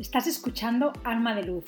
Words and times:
Estás 0.00 0.26
escuchando 0.26 0.94
Alma 1.04 1.34
de 1.34 1.42
Luz, 1.42 1.66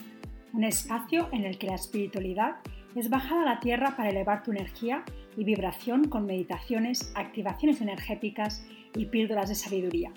un 0.55 0.65
espacio 0.65 1.29
en 1.33 1.45
el 1.45 1.59
que 1.59 1.67
la 1.67 1.75
espiritualidad 1.75 2.55
es 2.97 3.11
bajada 3.11 3.43
a 3.43 3.45
la 3.45 3.61
tierra 3.61 3.95
para 3.95 4.09
elevar 4.09 4.43
tu 4.43 4.53
energía 4.53 5.05
y 5.37 5.45
vibración 5.45 6.09
con 6.09 6.25
meditaciones, 6.25 7.13
activaciones 7.15 7.83
energéticas 7.83 8.67
y 8.97 9.05
píldoras 9.05 9.51
de 9.51 9.55
sabiduría. 9.55 10.13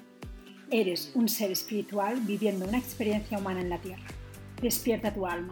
Eres 0.71 1.11
un 1.13 1.27
ser 1.27 1.51
espiritual 1.51 2.21
viviendo 2.21 2.65
una 2.65 2.77
experiencia 2.77 3.37
humana 3.37 3.59
en 3.59 3.69
la 3.69 3.79
tierra. 3.79 4.05
Despierta 4.61 5.13
tu 5.13 5.27
alma. 5.27 5.51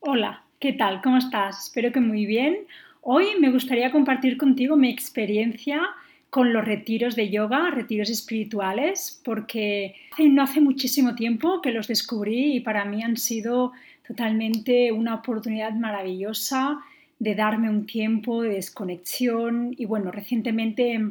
Hola, 0.00 0.44
¿qué 0.58 0.72
tal? 0.72 1.00
¿Cómo 1.02 1.18
estás? 1.18 1.66
Espero 1.66 1.92
que 1.92 2.00
muy 2.00 2.26
bien. 2.26 2.66
Hoy 3.00 3.38
me 3.38 3.52
gustaría 3.52 3.92
compartir 3.92 4.38
contigo 4.38 4.76
mi 4.76 4.90
experiencia 4.90 5.88
con 6.32 6.54
los 6.54 6.64
retiros 6.64 7.14
de 7.14 7.28
yoga, 7.28 7.70
retiros 7.70 8.08
espirituales, 8.08 9.20
porque 9.22 9.94
no 10.18 10.42
hace 10.42 10.62
muchísimo 10.62 11.14
tiempo 11.14 11.60
que 11.60 11.72
los 11.72 11.88
descubrí 11.88 12.56
y 12.56 12.60
para 12.60 12.86
mí 12.86 13.02
han 13.02 13.18
sido 13.18 13.72
totalmente 14.08 14.92
una 14.92 15.16
oportunidad 15.16 15.74
maravillosa 15.74 16.78
de 17.18 17.34
darme 17.34 17.68
un 17.68 17.84
tiempo 17.84 18.40
de 18.40 18.54
desconexión. 18.54 19.74
Y 19.76 19.84
bueno, 19.84 20.10
recientemente 20.10 21.06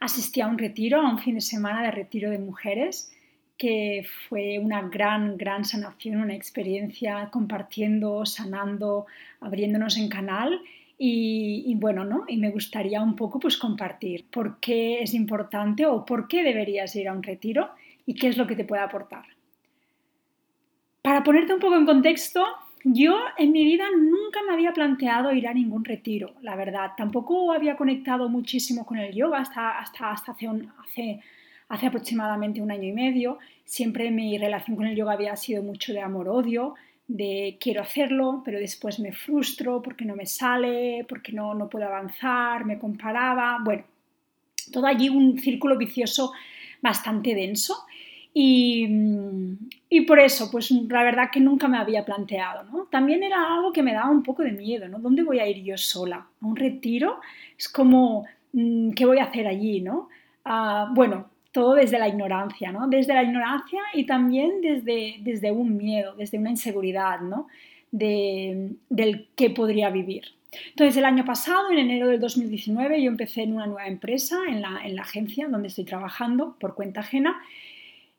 asistí 0.00 0.40
a 0.40 0.48
un 0.48 0.58
retiro, 0.58 1.00
a 1.00 1.08
un 1.08 1.20
fin 1.20 1.36
de 1.36 1.40
semana 1.40 1.80
de 1.84 1.92
retiro 1.92 2.30
de 2.32 2.38
mujeres 2.40 3.12
que 3.56 4.04
fue 4.28 4.58
una 4.58 4.82
gran, 4.88 5.36
gran 5.36 5.64
sanación, 5.64 6.16
una 6.16 6.34
experiencia 6.34 7.28
compartiendo, 7.30 8.26
sanando, 8.26 9.06
abriéndonos 9.40 9.98
en 9.98 10.08
canal 10.08 10.60
y, 11.02 11.74
bueno, 11.76 12.04
¿no? 12.04 12.24
Y 12.28 12.36
me 12.36 12.50
gustaría 12.50 13.00
un 13.00 13.16
poco 13.16 13.40
pues 13.40 13.56
compartir 13.56 14.26
por 14.30 14.60
qué 14.60 15.00
es 15.00 15.14
importante 15.14 15.86
o 15.86 16.04
por 16.04 16.28
qué 16.28 16.42
deberías 16.42 16.94
ir 16.94 17.08
a 17.08 17.14
un 17.14 17.22
retiro 17.22 17.70
y 18.04 18.14
qué 18.14 18.28
es 18.28 18.36
lo 18.36 18.46
que 18.46 18.54
te 18.54 18.66
puede 18.66 18.82
aportar. 18.82 19.24
Para 21.00 21.24
ponerte 21.24 21.54
un 21.54 21.60
poco 21.60 21.76
en 21.76 21.86
contexto, 21.86 22.44
yo 22.84 23.16
en 23.38 23.50
mi 23.50 23.64
vida 23.64 23.86
nunca 23.96 24.40
me 24.46 24.52
había 24.52 24.74
planteado 24.74 25.32
ir 25.32 25.48
a 25.48 25.54
ningún 25.54 25.86
retiro, 25.86 26.34
la 26.42 26.54
verdad. 26.54 26.90
Tampoco 26.98 27.50
había 27.50 27.78
conectado 27.78 28.28
muchísimo 28.28 28.84
con 28.84 28.98
el 28.98 29.14
yoga 29.14 29.38
hasta, 29.38 29.78
hasta, 29.78 30.10
hasta 30.10 30.32
hace, 30.32 30.48
hace, 30.86 31.20
hace 31.70 31.86
aproximadamente 31.86 32.60
un 32.60 32.72
año 32.72 32.86
y 32.86 32.92
medio. 32.92 33.38
Siempre 33.64 34.10
mi 34.10 34.36
relación 34.36 34.76
con 34.76 34.86
el 34.86 34.96
yoga 34.96 35.14
había 35.14 35.34
sido 35.36 35.62
mucho 35.62 35.94
de 35.94 36.02
amor-odio 36.02 36.74
de 37.10 37.58
quiero 37.60 37.82
hacerlo, 37.82 38.42
pero 38.44 38.58
después 38.60 39.00
me 39.00 39.12
frustro 39.12 39.82
porque 39.82 40.04
no 40.04 40.14
me 40.14 40.26
sale, 40.26 41.04
porque 41.08 41.32
no, 41.32 41.54
no 41.54 41.68
puedo 41.68 41.86
avanzar, 41.86 42.64
me 42.64 42.78
comparaba, 42.78 43.58
bueno, 43.64 43.82
todo 44.72 44.86
allí 44.86 45.08
un 45.08 45.38
círculo 45.38 45.76
vicioso 45.76 46.32
bastante 46.80 47.34
denso. 47.34 47.84
Y, 48.32 48.86
y, 49.88 50.02
por 50.02 50.20
eso, 50.20 50.52
pues 50.52 50.70
la 50.70 51.02
verdad 51.02 51.30
que 51.32 51.40
nunca 51.40 51.66
me 51.66 51.78
había 51.78 52.04
planteado, 52.04 52.62
¿no? 52.62 52.84
También 52.84 53.24
era 53.24 53.54
algo 53.54 53.72
que 53.72 53.82
me 53.82 53.92
daba 53.92 54.08
un 54.08 54.22
poco 54.22 54.44
de 54.44 54.52
miedo, 54.52 54.86
¿no? 54.86 55.00
¿Dónde 55.00 55.24
voy 55.24 55.40
a 55.40 55.48
ir 55.48 55.64
yo 55.64 55.76
sola? 55.76 56.28
¿A 56.40 56.46
un 56.46 56.54
retiro? 56.54 57.18
Es 57.58 57.68
como, 57.68 58.24
mm, 58.52 58.92
¿qué 58.92 59.04
voy 59.04 59.18
a 59.18 59.24
hacer 59.24 59.48
allí, 59.48 59.80
no? 59.80 60.08
Uh, 60.46 60.94
bueno, 60.94 61.28
todo 61.52 61.74
desde 61.74 61.98
la 61.98 62.08
ignorancia, 62.08 62.70
¿no? 62.72 62.88
Desde 62.88 63.14
la 63.14 63.22
ignorancia 63.22 63.80
y 63.94 64.04
también 64.04 64.60
desde, 64.60 65.16
desde 65.20 65.50
un 65.50 65.76
miedo, 65.76 66.14
desde 66.14 66.38
una 66.38 66.50
inseguridad, 66.50 67.20
¿no? 67.20 67.48
De, 67.90 68.70
del 68.88 69.28
qué 69.34 69.50
podría 69.50 69.90
vivir. 69.90 70.24
Entonces, 70.70 70.96
el 70.96 71.04
año 71.04 71.24
pasado, 71.24 71.70
en 71.70 71.78
enero 71.78 72.08
del 72.08 72.20
2019, 72.20 73.02
yo 73.02 73.10
empecé 73.10 73.42
en 73.42 73.54
una 73.54 73.66
nueva 73.66 73.86
empresa, 73.86 74.38
en 74.48 74.62
la, 74.62 74.80
en 74.84 74.96
la 74.96 75.02
agencia 75.02 75.48
donde 75.48 75.68
estoy 75.68 75.84
trabajando 75.84 76.56
por 76.58 76.74
cuenta 76.74 77.00
ajena. 77.00 77.40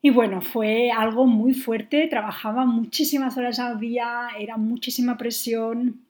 Y 0.02 0.10
bueno, 0.10 0.42
fue 0.42 0.92
algo 0.92 1.26
muy 1.26 1.54
fuerte, 1.54 2.08
trabajaba 2.08 2.66
muchísimas 2.66 3.38
horas 3.38 3.60
al 3.60 3.80
día, 3.80 4.30
era 4.40 4.58
muchísima 4.58 5.18
presión. 5.18 6.02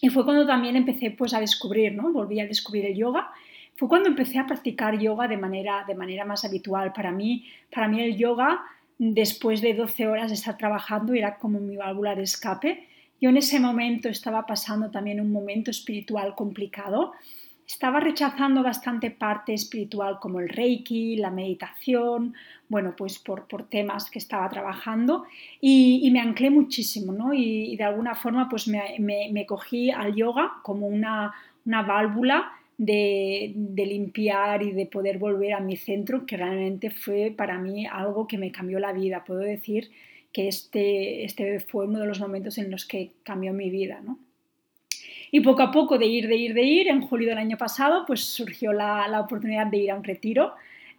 Y 0.00 0.08
fue 0.10 0.24
cuando 0.24 0.46
también 0.46 0.76
empecé 0.76 1.10
pues, 1.10 1.34
a 1.34 1.40
descubrir, 1.40 1.94
¿no? 1.94 2.12
Volví 2.12 2.40
a 2.40 2.46
descubrir 2.46 2.86
el 2.86 2.96
yoga 2.96 3.30
fue 3.76 3.88
cuando 3.88 4.08
empecé 4.08 4.38
a 4.38 4.46
practicar 4.46 4.98
yoga 4.98 5.28
de 5.28 5.36
manera, 5.36 5.84
de 5.86 5.94
manera 5.94 6.24
más 6.24 6.44
habitual. 6.44 6.92
Para 6.92 7.10
mí, 7.10 7.46
para 7.74 7.88
mí 7.88 8.00
el 8.00 8.16
yoga, 8.16 8.62
después 8.98 9.60
de 9.60 9.74
12 9.74 10.06
horas 10.06 10.28
de 10.28 10.34
estar 10.34 10.56
trabajando, 10.56 11.14
era 11.14 11.38
como 11.38 11.58
mi 11.58 11.76
válvula 11.76 12.14
de 12.14 12.22
escape. 12.22 12.86
Yo 13.20 13.30
en 13.30 13.36
ese 13.36 13.60
momento 13.60 14.08
estaba 14.08 14.46
pasando 14.46 14.90
también 14.90 15.20
un 15.20 15.32
momento 15.32 15.70
espiritual 15.70 16.34
complicado. 16.34 17.12
Estaba 17.66 18.00
rechazando 18.00 18.62
bastante 18.62 19.10
parte 19.10 19.54
espiritual 19.54 20.18
como 20.20 20.40
el 20.40 20.48
reiki, 20.48 21.16
la 21.16 21.30
meditación, 21.30 22.34
bueno, 22.68 22.94
pues 22.96 23.18
por, 23.18 23.46
por 23.46 23.68
temas 23.68 24.10
que 24.10 24.18
estaba 24.18 24.48
trabajando 24.48 25.24
y, 25.60 26.10
me 26.12 26.20
anclé 26.20 26.50
muchísimo, 26.50 27.12
¿no? 27.12 27.32
Y, 27.32 27.76
de 27.76 27.84
alguna 27.84 28.14
forma 28.14 28.48
pues 28.48 28.66
me, 28.68 28.96
me, 28.98 29.30
me, 29.32 29.46
cogí 29.46 29.90
al 29.90 30.14
yoga 30.14 30.54
como 30.62 30.86
una, 30.86 31.32
una 31.64 31.82
válvula 31.82 32.52
de, 32.84 33.54
limpiar 33.86 34.62
y 34.62 34.72
de 34.72 34.86
poder 34.86 35.18
volver 35.18 35.52
a 35.52 35.60
mi 35.60 35.76
centro, 35.76 36.26
que 36.26 36.36
realmente 36.36 36.90
fue 36.90 37.32
para 37.36 37.58
mí 37.58 37.86
algo 37.86 38.26
que 38.26 38.38
me 38.38 38.50
cambió 38.50 38.80
la 38.80 38.92
vida. 38.92 39.24
Puedo 39.24 39.40
decir 39.40 39.90
que 40.32 40.48
este, 40.48 41.24
este 41.24 41.60
fue 41.60 41.86
uno 41.86 42.00
de 42.00 42.06
los 42.06 42.18
momentos 42.18 42.58
en 42.58 42.70
los 42.70 42.84
que 42.84 43.12
cambió 43.22 43.52
mi 43.52 43.70
vida. 43.70 44.00
¿no? 44.04 44.18
Y 45.30 45.40
poco 45.40 45.62
a 45.62 45.70
poco, 45.70 45.96
de 45.96 46.06
ir, 46.06 46.26
de 46.26 46.36
ir, 46.36 46.54
de 46.54 46.62
ir, 46.62 46.88
en 46.88 47.02
julio 47.02 47.28
del 47.28 47.38
año 47.38 47.56
pasado, 47.56 48.04
pues 48.04 48.20
surgió 48.20 48.72
la, 48.72 49.06
la 49.06 49.20
oportunidad 49.20 49.68
de 49.68 49.78
ir 49.78 49.90
a 49.92 49.96
un 49.96 50.04
retiro 50.04 50.54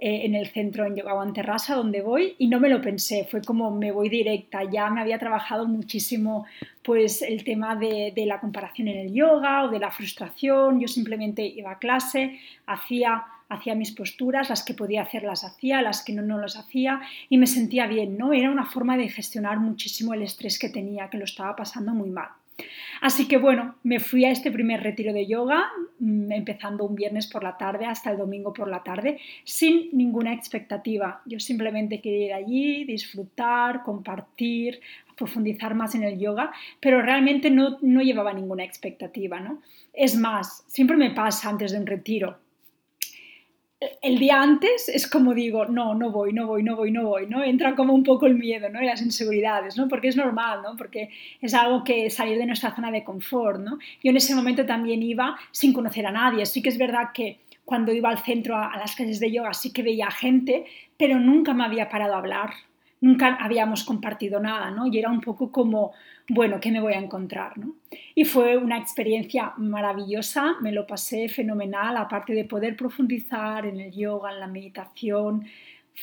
eh, 0.06 0.26
en 0.26 0.36
el 0.36 0.48
centro 0.48 0.86
en 0.86 0.98
Yoga 0.98 1.32
Terrassa, 1.34 1.76
donde 1.76 2.02
voy, 2.02 2.36
y 2.38 2.48
no 2.48 2.60
me 2.60 2.68
lo 2.68 2.82
pensé, 2.82 3.26
fue 3.32 3.42
como 3.42 3.72
me 3.72 3.94
voy 3.94 4.10
directa, 4.10 4.70
ya 4.70 4.90
me 4.90 5.00
había 5.00 5.18
trabajado 5.18 5.66
muchísimo 5.66 6.46
pues 6.84 7.22
el 7.22 7.46
tema 7.46 7.78
de, 7.78 8.12
de 8.14 8.26
la 8.26 8.42
comparación 8.42 8.90
en 8.90 8.98
el 8.98 9.14
yoga 9.14 9.64
o 9.64 9.70
de 9.70 9.80
la 9.80 9.92
frustración, 9.92 10.82
yo 10.82 10.90
simplemente 10.90 11.42
iba 11.46 11.72
a 11.72 11.80
clase, 11.80 12.38
hacía 12.66 13.24
hacía 13.48 13.76
mis 13.76 13.92
posturas, 13.92 14.50
las 14.50 14.64
que 14.66 14.74
podía 14.74 15.04
hacer 15.04 15.24
las 15.24 15.46
hacía, 15.46 15.82
las 15.82 16.04
que 16.04 16.12
no, 16.12 16.22
no 16.22 16.38
las 16.38 16.58
hacía 16.58 17.00
y 17.30 17.38
me 17.38 17.48
sentía 17.48 17.88
bien, 17.88 18.18
¿no? 18.18 18.34
Era 18.34 18.52
una 18.52 18.66
forma 18.66 18.98
de 18.98 19.08
gestionar 19.08 19.60
muchísimo 19.60 20.14
el 20.14 20.24
estrés 20.24 20.60
que 20.60 20.68
tenía, 20.68 21.10
que 21.10 21.18
lo 21.18 21.24
estaba 21.24 21.56
pasando 21.56 21.94
muy 21.94 22.10
mal. 22.10 22.30
Así 23.02 23.28
que 23.28 23.38
bueno, 23.38 23.76
me 23.84 24.00
fui 24.00 24.24
a 24.26 24.32
este 24.32 24.52
primer 24.52 24.82
retiro 24.82 25.12
de 25.12 25.26
yoga, 25.28 25.72
mm, 26.00 26.32
empezando 26.32 26.86
un 26.86 26.96
viernes 26.96 27.28
por 27.28 27.44
la 27.44 27.58
tarde 27.58 27.86
hasta 27.86 28.12
el 28.12 28.18
domingo 28.18 28.54
por 28.54 28.70
la 28.70 28.84
tarde, 28.84 29.20
sin 29.44 29.90
ninguna 29.92 30.34
expectativa. 30.34 31.22
Yo 31.26 31.40
simplemente 31.40 32.00
quería 32.00 32.26
ir 32.28 32.34
allí, 32.34 32.84
disfrutar, 32.86 33.84
compartir, 33.84 34.80
profundizar 35.18 35.76
más 35.76 35.96
en 35.96 36.04
el 36.04 36.20
yoga, 36.20 36.52
pero 36.80 37.02
realmente 37.02 37.50
no, 37.50 37.78
no 37.82 38.02
llevaba 38.02 38.34
ninguna 38.34 38.64
expectativa, 38.64 39.40
¿no? 39.40 39.62
Es 39.94 40.16
más, 40.16 40.64
siempre 40.68 40.98
me 40.98 41.12
pasa 41.12 41.50
antes 41.50 41.72
de 41.72 41.80
un 41.80 41.86
retiro, 41.86 42.38
el 44.02 44.18
día 44.20 44.42
antes 44.42 44.90
es 44.90 45.08
como 45.08 45.34
digo, 45.34 45.66
no, 45.66 45.96
no 45.96 46.12
voy, 46.12 46.34
no 46.34 46.48
voy, 46.48 46.64
no 46.64 46.76
voy, 46.76 46.92
no 46.92 47.08
voy, 47.08 47.28
¿no? 47.28 47.44
Entra 47.44 47.76
como 47.76 47.94
un 47.94 48.04
poco 48.04 48.26
el 48.26 48.36
miedo, 48.36 48.70
¿no? 48.70 48.82
Y 48.82 48.86
las 48.86 49.02
inseguridades, 49.02 49.78
¿no? 49.78 49.88
Porque 49.88 50.08
es 50.08 50.16
normal, 50.16 50.62
¿no? 50.64 50.76
Porque 50.76 51.10
es 51.42 51.54
algo 51.54 51.84
que 51.84 52.10
salir 52.10 52.38
de 52.38 52.46
nuestra 52.46 52.76
zona 52.76 52.92
de 52.92 53.04
confort, 53.04 53.60
¿no? 53.60 53.78
Yo 54.04 54.12
en 54.12 54.18
ese 54.18 54.36
momento 54.36 54.66
también 54.66 55.02
iba 55.04 55.38
sin 55.52 55.74
conocer 55.74 56.06
a 56.06 56.12
nadie. 56.12 56.46
Sí 56.46 56.62
que 56.62 56.70
es 56.70 56.78
verdad 56.78 57.10
que 57.14 57.40
cuando 57.66 57.94
iba 57.94 58.10
al 58.10 58.20
centro 58.20 58.56
a, 58.56 58.68
a 58.68 58.78
las 58.78 58.96
clases 58.96 59.20
de 59.20 59.32
yoga 59.32 59.54
sí 59.54 59.72
que 59.72 59.84
veía 59.84 60.12
gente, 60.12 60.66
pero 60.98 61.20
nunca 61.20 61.54
me 61.54 61.64
había 61.64 61.90
parado 61.90 62.16
a 62.16 62.18
hablar, 62.18 62.52
nunca 63.04 63.36
habíamos 63.36 63.84
compartido 63.84 64.40
nada, 64.40 64.72
¿no? 64.72 64.88
Y 64.88 64.98
era 64.98 65.10
un 65.10 65.20
poco 65.20 65.52
como, 65.52 65.92
bueno, 66.30 66.62
¿qué 66.62 66.72
me 66.72 66.80
voy 66.80 66.94
a 66.94 67.00
encontrar? 67.00 67.58
¿no? 67.58 67.76
Y 68.16 68.24
fue 68.24 68.56
una 68.56 68.78
experiencia 68.78 69.54
maravillosa, 69.58 70.56
me 70.62 70.72
lo 70.72 70.88
pasé 70.88 71.28
fenomenal, 71.28 71.98
aparte 71.98 72.34
de 72.34 72.46
poder 72.46 72.78
profundizar 72.78 73.66
en 73.66 73.82
el 73.82 73.92
yoga, 73.92 74.32
en 74.32 74.40
la 74.40 74.48
meditación. 74.48 75.46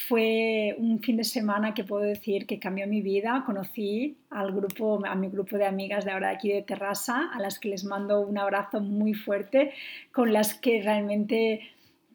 Fue 0.08 0.76
un 0.76 1.00
fin 1.00 1.17
de 1.17 1.25
semana 1.25 1.73
que 1.73 1.85
puedo 1.85 2.02
decir 2.02 2.47
que 2.47 2.58
cambió 2.58 2.87
mi 2.87 3.00
vida. 3.00 3.44
Conocí 3.46 4.19
al 4.29 4.53
grupo, 4.53 5.03
a 5.05 5.14
mi 5.14 5.31
grupo 5.31 5.56
de 5.56 5.64
amigas 5.64 6.05
de 6.05 6.11
ahora 6.11 6.29
aquí 6.29 6.53
de 6.53 6.61
Terrassa, 6.61 7.31
a 7.32 7.41
las 7.41 7.58
que 7.58 7.70
les 7.70 7.85
mando 7.85 8.20
un 8.20 8.37
abrazo 8.37 8.79
muy 8.81 9.14
fuerte, 9.14 9.73
con 10.12 10.35
las 10.35 10.53
que 10.53 10.82
realmente 10.82 11.62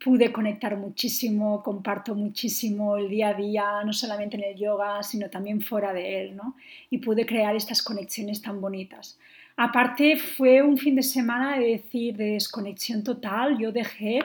pude 0.05 0.31
conectar 0.31 0.77
muchísimo, 0.77 1.63
comparto 1.63 2.13
muchísimo 2.13 2.95
el 2.95 3.09
día 3.09 3.29
a 3.29 3.33
día, 3.33 3.65
no 3.83 3.91
solamente 3.91 4.37
en 4.37 4.43
el 4.43 4.55
yoga, 4.55 5.01
sino 5.01 5.31
también 5.31 5.61
fuera 5.61 5.93
de 5.93 6.21
él, 6.21 6.35
¿no? 6.35 6.55
Y 6.91 6.99
pude 6.99 7.25
crear 7.25 7.55
estas 7.55 7.81
conexiones 7.81 8.39
tan 8.39 8.61
bonitas. 8.61 9.17
Aparte, 9.57 10.17
fue 10.17 10.61
un 10.61 10.77
fin 10.77 10.95
de 10.95 11.01
semana 11.01 11.57
de 11.57 11.69
decir, 11.69 12.15
de 12.17 12.33
desconexión 12.33 13.03
total. 13.03 13.57
Yo 13.57 13.71
dejé, 13.71 14.19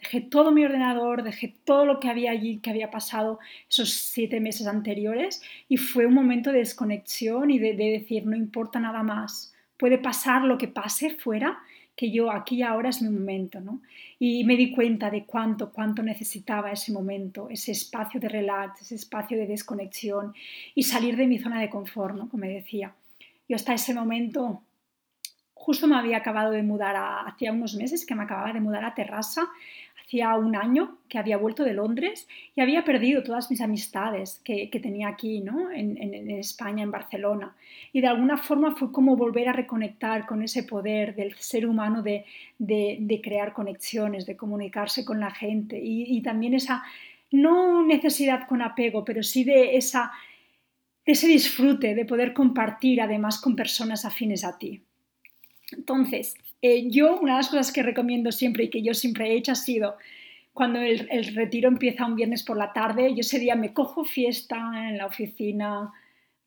dejé 0.00 0.22
todo 0.22 0.52
mi 0.52 0.64
ordenador, 0.64 1.22
dejé 1.22 1.54
todo 1.66 1.84
lo 1.84 2.00
que 2.00 2.08
había 2.08 2.30
allí, 2.30 2.56
que 2.56 2.70
había 2.70 2.90
pasado 2.90 3.38
esos 3.68 3.92
siete 3.92 4.40
meses 4.40 4.66
anteriores, 4.66 5.42
y 5.68 5.76
fue 5.76 6.06
un 6.06 6.14
momento 6.14 6.50
de 6.50 6.60
desconexión 6.60 7.50
y 7.50 7.58
de, 7.58 7.74
de 7.74 7.90
decir, 7.90 8.24
no 8.24 8.36
importa 8.36 8.80
nada 8.80 9.02
más, 9.02 9.54
puede 9.76 9.98
pasar 9.98 10.44
lo 10.44 10.56
que 10.56 10.68
pase 10.68 11.10
fuera, 11.10 11.58
que 11.96 12.10
yo 12.10 12.30
aquí 12.30 12.56
y 12.56 12.62
ahora 12.62 12.90
es 12.90 13.00
mi 13.00 13.08
momento, 13.08 13.58
¿no? 13.60 13.80
Y 14.18 14.44
me 14.44 14.56
di 14.56 14.70
cuenta 14.70 15.10
de 15.10 15.24
cuánto, 15.24 15.72
cuánto 15.72 16.02
necesitaba 16.02 16.70
ese 16.70 16.92
momento, 16.92 17.48
ese 17.48 17.72
espacio 17.72 18.20
de 18.20 18.28
relax, 18.28 18.82
ese 18.82 18.94
espacio 18.96 19.38
de 19.38 19.46
desconexión 19.46 20.34
y 20.74 20.82
salir 20.82 21.16
de 21.16 21.26
mi 21.26 21.38
zona 21.38 21.60
de 21.60 21.70
confort, 21.70 22.14
¿no? 22.14 22.28
Como 22.28 22.44
decía. 22.44 22.92
Yo 23.48 23.56
hasta 23.56 23.74
ese 23.74 23.94
momento 23.94 24.62
justo 25.54 25.88
me 25.88 25.96
había 25.96 26.18
acabado 26.18 26.52
de 26.52 26.62
mudar 26.62 26.94
hacía 27.26 27.50
unos 27.50 27.74
meses 27.74 28.04
que 28.04 28.14
me 28.14 28.22
acababa 28.22 28.52
de 28.52 28.60
mudar 28.60 28.84
a 28.84 28.94
Terrassa 28.94 29.48
hacía 30.06 30.36
un 30.36 30.54
año 30.54 30.98
que 31.08 31.18
había 31.18 31.36
vuelto 31.36 31.64
de 31.64 31.74
Londres 31.74 32.28
y 32.54 32.60
había 32.60 32.84
perdido 32.84 33.24
todas 33.24 33.50
mis 33.50 33.60
amistades 33.60 34.40
que, 34.44 34.70
tenía 34.80 35.08
aquí, 35.08 35.40
¿no? 35.40 35.72
En, 35.72 36.30
España, 36.30 36.84
en 36.84 36.92
Barcelona. 36.92 37.56
Y 37.92 38.02
de 38.02 38.06
alguna 38.06 38.36
forma 38.38 38.76
fue 38.76 38.92
como 38.92 39.16
volver 39.16 39.48
a 39.48 39.52
reconectar 39.52 40.24
con 40.26 40.42
ese 40.42 40.62
poder 40.62 41.16
del 41.16 41.34
ser 41.34 41.66
humano 41.66 42.02
de, 42.02 42.24
crear 43.20 43.52
conexiones, 43.52 44.26
de 44.26 44.36
comunicarse 44.36 45.04
con 45.04 45.18
la 45.18 45.32
gente 45.32 45.80
y, 45.82 46.22
también 46.22 46.54
esa, 46.54 46.84
no 47.32 47.84
necesidad 47.84 48.46
con 48.46 48.62
apego, 48.62 49.04
pero 49.04 49.24
sí 49.24 49.42
de, 49.42 49.76
esa, 49.76 50.12
de 51.04 51.12
ese 51.12 51.26
disfrute 51.26 51.96
de 51.96 52.04
poder 52.04 52.32
compartir 52.32 53.00
además 53.00 53.40
con 53.40 53.56
personas 53.56 54.04
afines 54.04 54.44
a 54.44 54.56
ti. 54.56 54.85
Entonces, 55.72 56.34
eh, 56.62 56.88
yo 56.90 57.18
una 57.20 57.32
de 57.32 57.38
las 57.38 57.48
cosas 57.48 57.72
que 57.72 57.82
recomiendo 57.82 58.32
siempre 58.32 58.64
y 58.64 58.70
que 58.70 58.82
yo 58.82 58.94
siempre 58.94 59.30
he 59.30 59.36
hecho 59.36 59.52
ha 59.52 59.56
sido 59.56 59.96
cuando 60.56 60.80
el, 60.80 61.34
retiro 61.34 61.68
empieza 61.68 62.06
un 62.06 62.16
viernes 62.16 62.42
por 62.42 62.56
la 62.56 62.72
tarde, 62.72 63.12
yo 63.12 63.20
ese 63.20 63.38
día 63.38 63.56
me 63.56 63.74
cojo 63.74 64.04
fiesta 64.04 64.56
en 64.88 64.96
la 64.96 65.04
oficina, 65.04 65.92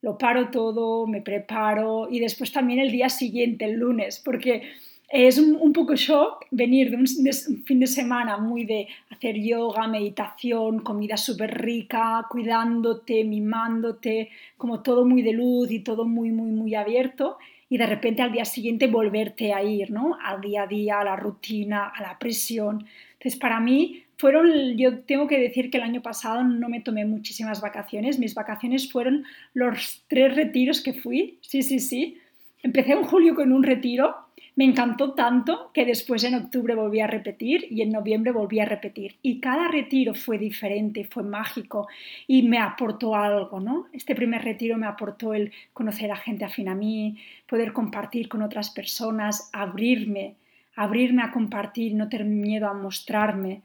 lo 0.01 0.17
paro 0.17 0.49
todo, 0.49 1.05
me 1.05 1.21
preparo 1.21 2.07
y 2.09 2.19
después 2.19 2.51
también 2.51 2.79
el 2.79 2.91
día 2.91 3.09
siguiente, 3.09 3.65
el 3.65 3.73
lunes, 3.73 4.19
porque 4.19 4.63
es 5.09 5.37
un, 5.37 5.73
poco 5.73 5.95
shock 5.95 6.47
venir 6.49 6.89
de 6.89 6.95
un, 6.95 7.03
un, 7.03 7.63
fin 7.65 7.79
de 7.79 7.85
semana 7.85 8.37
muy 8.37 8.65
de 8.65 8.87
hacer 9.11 9.39
yoga, 9.39 9.87
meditación, 9.87 10.79
comida 10.79 11.15
súper 11.15 11.61
rica, 11.61 12.25
cuidándote, 12.31 13.23
mimándote, 13.23 14.29
como 14.57 14.81
todo 14.81 15.05
muy 15.05 15.21
de 15.21 15.33
luz 15.33 15.69
y 15.69 15.81
todo 15.81 16.05
muy, 16.05 16.31
muy, 16.31 16.49
muy 16.49 16.73
abierto 16.73 17.37
y 17.69 17.77
de 17.77 17.85
repente 17.85 18.21
al 18.21 18.31
día 18.31 18.45
siguiente 18.45 18.87
volverte 18.87 19.53
a 19.53 19.63
ir, 19.63 19.91
¿no? 19.91 20.17
Al 20.23 20.41
día 20.41 20.63
a 20.63 20.67
día, 20.67 20.99
a 20.99 21.03
la 21.03 21.15
rutina, 21.15 21.87
a 21.87 22.01
la 22.01 22.17
presión. 22.17 22.85
Entonces, 23.13 23.39
para 23.39 23.59
mí 23.59 24.03
fueron, 24.17 24.77
yo 24.77 24.99
tengo 25.01 25.27
que 25.27 25.39
decir 25.39 25.69
que 25.69 25.77
el 25.77 25.83
año 25.83 26.01
pasado 26.01 26.43
no 26.43 26.67
me 26.67 26.81
tomé 26.81 27.05
muchísimas 27.05 27.61
vacaciones, 27.61 28.19
mis 28.19 28.33
vacaciones 28.33 28.91
fueron 28.91 29.23
los 29.53 30.03
tres 30.07 30.35
retiros 30.35 30.81
que 30.81 30.93
fui, 30.93 31.37
sí, 31.41 31.61
sí, 31.61 31.79
sí. 31.79 32.17
Empecé 32.61 32.93
en 32.93 33.03
julio 33.03 33.35
con 33.35 33.51
un 33.51 33.63
retiro 33.63 34.29
me 34.59 34.65
encantó 34.65 35.13
tanto 35.13 35.71
que 35.73 35.85
después 35.85 36.21
en 36.25 36.35
octubre 36.35 36.75
volví 36.75 36.99
a 36.99 37.07
repetir 37.07 37.65
y 37.69 37.81
en 37.81 37.93
noviembre 37.93 38.33
volví 38.33 38.59
a 38.59 38.65
repetir. 38.65 39.15
Y 39.21 39.39
cada 39.39 39.69
retiro 39.69 40.13
fue 40.13 40.37
diferente, 40.37 41.05
fue 41.05 41.23
mágico 41.23 41.87
y 42.27 42.43
me 42.43 42.59
aportó 42.59 43.15
algo, 43.15 43.61
¿no? 43.61 43.87
Este 43.93 44.15
primer 44.15 44.43
retiro 44.43 44.77
me 44.77 44.85
aportó 44.85 45.33
el 45.33 45.53
conocer 45.71 46.11
a 46.11 46.17
gente 46.17 46.43
afín 46.43 46.67
a 46.67 46.75
mí, 46.75 47.17
poder 47.47 47.71
compartir 47.71 48.27
con 48.27 48.41
otras 48.41 48.69
personas, 48.69 49.49
abrirme, 49.53 50.35
abrirme 50.75 51.23
a 51.23 51.31
compartir, 51.31 51.95
no 51.95 52.09
tener 52.09 52.27
miedo 52.27 52.67
a 52.67 52.73
mostrarme. 52.73 53.61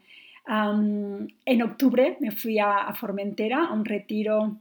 en 0.47 1.61
octubre 1.61 2.15
me 2.21 2.31
fui 2.31 2.57
a, 2.57 2.87
a 2.87 2.93
Formentera 2.93 3.65
a 3.65 3.73
un 3.73 3.83
retiro 3.83 4.55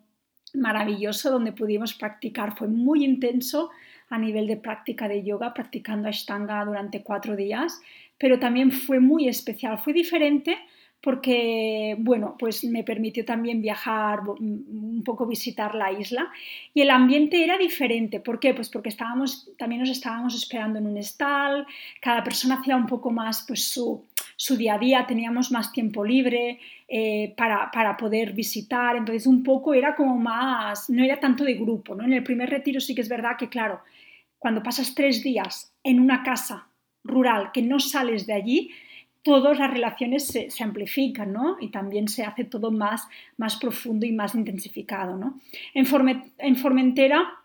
maravilloso 0.55 1.31
donde 1.31 1.53
pudimos 1.53 1.95
practicar, 1.95 2.57
fue 2.57 2.67
muy 2.67 3.05
intenso 3.05 3.71
a 4.11 4.19
nivel 4.19 4.47
de 4.47 4.57
práctica 4.57 5.09
de 5.09 5.23
yoga, 5.23 5.55
practicando 5.55 6.09
Ashtanga 6.09 6.65
durante 6.65 7.03
cuatro 7.03 7.37
días, 7.37 7.81
pero 8.19 8.39
también 8.39 8.71
fue 8.73 9.01
muy 9.01 9.29
especial, 9.29 9.79
fue 9.79 9.93
diferente 9.93 10.57
porque, 11.05 11.97
bueno, 11.99 12.35
pues 12.39 12.65
me 12.65 12.83
permitió 12.83 13.27
también 13.27 13.61
viajar, 13.61 14.21
un 14.21 15.03
poco 15.05 15.27
visitar 15.27 15.75
la 15.75 15.93
isla 15.93 16.31
y 16.73 16.81
el 16.81 16.89
ambiente 16.89 17.45
era 17.45 17.59
diferente. 17.59 18.21
¿Por 18.21 18.41
qué? 18.41 18.55
Pues 18.55 18.71
porque 18.71 18.89
estábamos, 18.89 19.51
también 19.59 19.83
nos 19.83 19.91
estábamos 19.91 20.35
esperando 20.35 20.79
en 20.79 20.87
un 20.87 20.97
stall, 21.03 21.67
cada 22.01 22.25
persona 22.25 22.55
hacía 22.55 22.75
un 22.75 22.87
poco 22.87 23.11
más 23.11 23.45
pues 23.47 23.63
su, 23.65 24.03
su 24.37 24.57
día 24.57 24.75
a 24.75 24.79
día, 24.79 25.07
teníamos 25.07 25.51
más 25.51 25.73
tiempo 25.73 26.05
libre 26.05 26.59
eh, 26.89 27.35
para, 27.37 27.71
para, 27.71 27.97
poder 27.97 28.33
visitar, 28.33 28.97
entonces 28.97 29.27
un 29.27 29.43
poco 29.43 29.75
era 29.75 29.95
como 29.95 30.17
más, 30.17 30.91
no 30.91 31.05
era 31.05 31.21
tanto 31.21 31.45
de 31.45 31.55
grupo, 31.55 31.95
¿no? 31.95 32.05
En 32.05 32.13
el 32.13 32.23
primer 32.23 32.51
retiro 32.51 32.81
sí 32.81 32.95
que 32.95 33.01
es 33.01 33.09
verdad 33.09 33.37
que, 33.39 33.49
claro, 33.49 33.81
cuando 34.39 34.63
pasas 34.63 34.95
tres 34.95 35.23
días 35.23 35.73
en 35.83 36.01
una 36.01 36.23
casa 36.23 36.69
rural 37.03 37.51
que 37.53 37.63
no 37.63 37.81
sales 37.81 38.27
de 38.27 38.35
allí, 38.35 38.71
todas 39.23 39.59
las 39.59 39.71
relaciones 39.71 40.27
se, 40.27 40.63
amplifican, 40.63 41.33
¿no? 41.33 41.57
Y 41.61 41.69
también 41.69 42.09
se 42.09 42.25
hace 42.25 42.45
todo 42.45 42.71
más, 42.71 43.09
más 43.39 43.57
profundo 43.57 44.05
y 44.05 44.13
más 44.13 44.35
intensificado, 44.35 45.17
¿no? 45.17 45.41
En, 45.73 45.87
en 46.39 46.57
Formentera 46.57 47.44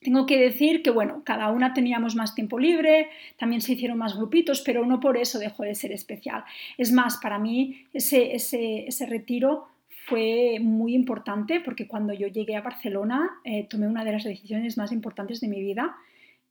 tengo 0.00 0.26
que 0.26 0.38
decir 0.38 0.82
que, 0.82 0.90
bueno, 0.90 1.22
cada 1.24 1.50
una 1.50 1.72
teníamos 1.74 2.14
más 2.14 2.34
tiempo 2.34 2.58
libre, 2.58 3.08
también 3.38 3.60
se 3.60 3.72
hicieron 3.72 3.98
más 3.98 4.16
grupitos, 4.16 4.60
pero 4.60 4.84
no 4.86 5.00
por 5.00 5.16
eso 5.16 5.38
dejó 5.38 5.64
de 5.64 5.74
ser 5.74 5.92
especial. 5.92 6.44
Es 6.78 6.92
más, 6.92 7.18
para 7.18 7.38
mí 7.38 7.86
ese, 7.92 8.34
ese, 8.34 8.86
ese 8.86 9.06
retiro 9.06 9.68
fue 10.06 10.58
muy 10.60 10.94
importante 10.94 11.60
porque 11.60 11.88
cuando 11.88 12.12
yo 12.12 12.28
llegué 12.28 12.54
a 12.54 12.60
Barcelona 12.60 13.28
eh, 13.44 13.66
tomé 13.68 13.88
una 13.88 14.04
de 14.04 14.12
las 14.12 14.22
decisiones 14.22 14.78
más 14.78 14.92
importantes 14.92 15.40
de 15.40 15.48
mi 15.48 15.60
vida 15.60 15.96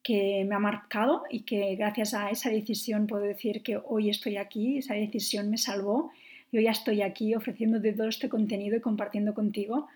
que 0.04 0.46
me 0.48 0.56
ha 0.56 0.60
marcado 0.60 1.24
y 1.32 1.42
que 1.42 1.76
gracias 1.76 2.14
a 2.14 2.30
esa 2.30 2.50
decisión 2.50 3.08
puedo 3.08 3.24
decir 3.24 3.64
que 3.64 3.80
hoy 3.84 4.10
estoy 4.10 4.38
aquí, 4.38 4.78
esa 4.78 4.94
decisión 4.94 5.50
me 5.50 5.58
salvó 5.58 6.12
y 6.52 6.58
hoy 6.58 6.66
ya 6.66 6.72
estoy 6.72 7.02
aquí 7.02 7.34
ofreciéndote 7.34 7.94
todo 7.94 8.10
este 8.10 8.30
contenido 8.30 8.76
y 8.76 8.82
compartiendo 8.82 9.34
contigo 9.34 9.88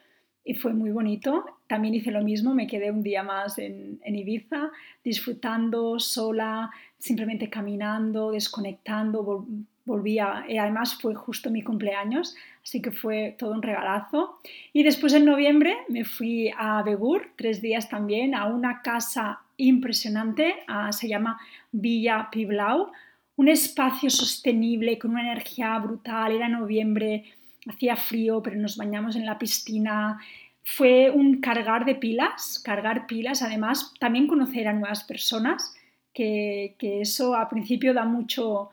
y 0.49 0.55
fue 0.55 0.73
muy 0.73 0.89
bonito. 0.89 1.45
También 1.67 1.93
hice 1.93 2.09
lo 2.09 2.23
mismo, 2.23 2.55
me 2.55 2.65
quedé 2.65 2.89
un 2.89 3.03
día 3.03 3.21
más 3.21 3.59
en, 3.59 3.99
Ibiza 4.03 4.71
disfrutando 5.03 5.99
sola, 5.99 6.71
simplemente 6.97 7.51
caminando, 7.51 8.31
desconectando, 8.31 9.45
volvía, 9.85 10.45
y 10.49 10.57
además 10.57 10.99
fue 10.99 11.13
justo 11.13 11.51
mi 11.51 11.61
cumpleaños, 11.61 12.35
así 12.63 12.81
que 12.81 12.89
fue 12.89 13.35
todo 13.37 13.51
un 13.51 13.61
regalazo. 13.61 14.39
Y 14.73 14.81
después 14.81 15.13
en 15.13 15.25
noviembre 15.25 15.77
me 15.87 16.03
fui 16.03 16.51
a 16.57 16.81
Begur, 16.81 17.27
tres 17.35 17.61
días 17.61 17.87
también, 17.87 18.33
a 18.33 18.47
una 18.47 18.81
casa 18.81 19.41
impresionante, 19.57 20.55
se 20.89 21.07
llama 21.07 21.39
Villa 21.71 22.27
Piblau, 22.31 22.91
un 23.35 23.47
espacio 23.49 24.09
sostenible 24.09 24.97
con 24.97 25.11
una 25.11 25.21
energía 25.21 25.77
brutal, 25.77 26.31
era 26.31 26.49
noviembre, 26.49 27.23
hacía 27.69 27.95
frío, 27.95 28.41
pero 28.41 28.57
nos 28.57 28.77
bañamos 28.77 29.15
en 29.15 29.25
la 29.25 29.37
piscina. 29.37 30.19
Fue 30.63 31.09
un 31.09 31.39
cargar 31.39 31.85
de 31.85 31.95
pilas, 31.95 32.61
cargar 32.63 33.07
pilas, 33.07 33.41
además 33.41 33.93
también 33.99 34.27
conocer 34.27 34.67
a 34.67 34.73
nuevas 34.73 35.03
personas, 35.03 35.73
que, 36.13 36.75
eso 36.79 37.35
a 37.35 37.47
principio 37.47 37.93
da 37.93 38.03
mucho, 38.03 38.69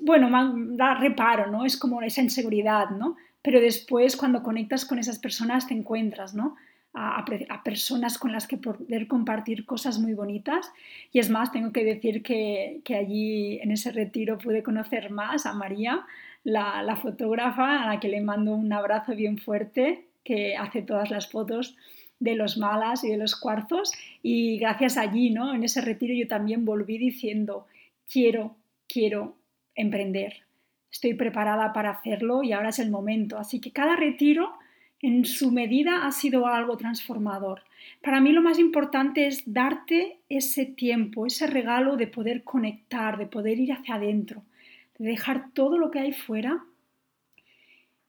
bueno, 0.00 0.30
da 0.76 0.94
reparo, 0.94 1.50
¿no? 1.50 1.66
Es 1.66 1.76
como 1.76 2.00
esa 2.02 2.22
inseguridad, 2.22 2.90
¿no? 2.90 3.16
Pero 3.42 3.60
después 3.60 4.16
cuando 4.16 4.42
conectas 4.42 4.84
con 4.84 4.98
esas 4.98 5.18
personas 5.18 5.66
te 5.66 5.74
encuentras, 5.74 6.34
¿no? 6.34 6.56
A, 6.94 7.24
personas 7.62 8.18
con 8.18 8.32
las 8.32 8.48
que 8.48 8.56
poder 8.56 9.06
compartir 9.06 9.66
cosas 9.66 9.98
muy 9.98 10.14
bonitas. 10.14 10.72
Y 11.12 11.18
es 11.18 11.28
más, 11.28 11.52
tengo 11.52 11.70
que 11.70 11.84
decir 11.84 12.22
que 12.22 12.82
allí 12.98 13.60
en 13.60 13.70
ese 13.70 13.92
retiro 13.92 14.38
pude 14.38 14.62
conocer 14.62 15.10
más 15.10 15.46
a 15.46 15.52
María, 15.52 16.06
la, 16.48 16.96
fotógrafa, 16.96 17.82
a 17.82 17.86
la 17.86 18.00
que 18.00 18.08
le 18.08 18.20
mando 18.20 18.54
un 18.54 18.72
abrazo 18.72 19.14
bien 19.14 19.38
fuerte, 19.38 20.06
que 20.24 20.56
hace 20.56 20.82
todas 20.82 21.10
las 21.10 21.30
fotos 21.30 21.76
de 22.20 22.34
los 22.34 22.56
malas 22.58 23.04
y 23.04 23.10
de 23.10 23.18
los 23.18 23.36
cuarzos. 23.36 23.92
Y 24.22 24.58
gracias 24.58 24.96
allí, 24.96 25.30
¿no? 25.30 25.54
En 25.54 25.62
ese 25.62 25.80
retiro 25.80 26.14
yo 26.14 26.26
también 26.26 26.64
volví 26.64 26.98
diciendo, 26.98 27.66
quiero, 28.10 28.56
quiero 28.88 29.36
emprender. 29.74 30.42
Estoy 30.90 31.14
preparada 31.14 31.72
para 31.72 31.90
hacerlo 31.90 32.42
y 32.42 32.52
ahora 32.52 32.70
es 32.70 32.78
el 32.78 32.90
momento. 32.90 33.38
Así 33.38 33.60
que 33.60 33.70
cada 33.70 33.94
retiro 33.94 34.54
en 35.00 35.24
su 35.26 35.52
medida 35.52 36.06
ha 36.06 36.12
sido 36.12 36.46
algo 36.46 36.76
transformador. 36.76 37.62
Para 38.02 38.20
mí 38.20 38.32
lo 38.32 38.42
más 38.42 38.58
importante 38.58 39.26
es 39.26 39.42
darte 39.52 40.18
ese 40.28 40.64
tiempo, 40.64 41.26
ese 41.26 41.46
regalo 41.46 41.96
de 41.96 42.06
poder 42.06 42.42
conectar, 42.42 43.18
de 43.18 43.26
poder 43.26 43.60
ir 43.60 43.72
hacia 43.72 43.96
adentro, 43.96 44.42
de 44.98 45.08
dejar 45.08 45.52
todo 45.52 45.78
lo 45.78 45.90
que 45.90 46.00
hay 46.00 46.12
fuera 46.12 46.64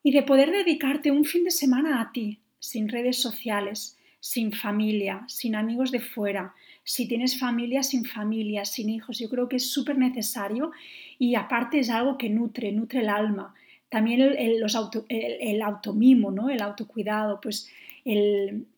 y 0.04 0.12
de 0.12 0.24
poder 0.24 0.52
dedicarte 0.52 1.12
un 1.12 1.26
fin 1.26 1.44
de 1.44 1.52
semana 1.52 2.02
a 2.02 2.12
ti, 2.12 2.40
sin 2.60 2.90
redes 2.90 3.22
sociales, 3.22 3.98
sin 4.20 4.52
familia, 4.52 5.24
sin 5.28 5.56
amigos 5.56 5.92
de 5.92 6.00
fuera, 6.00 6.54
si 6.84 7.08
tienes 7.08 7.40
familia, 7.40 7.84
sin 7.84 8.06
familia, 8.06 8.66
sin 8.66 8.90
hijos. 8.90 9.20
Yo 9.20 9.30
creo 9.30 9.48
que 9.48 9.58
es 9.58 9.72
súper 9.72 9.98
necesario 9.98 10.72
y 11.18 11.36
aparte 11.36 11.80
es 11.80 11.90
algo 11.90 12.18
que 12.18 12.30
nutre, 12.30 12.72
nutre 12.72 13.02
el 13.02 13.10
alma. 13.10 13.54
También 13.90 14.22
el, 14.22 14.60
los 14.60 14.76
auto, 14.76 15.06
el, 15.10 15.62
automimo, 15.62 16.32
¿no? 16.32 16.50
el 16.50 16.62
autocuidado, 16.62 17.40
pues 17.42 17.70